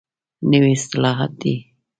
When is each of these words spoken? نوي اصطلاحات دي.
نوي 0.49 0.73
اصطلاحات 0.79 1.31
دي. 1.41 1.55